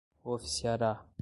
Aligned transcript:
oficiará 0.23 1.05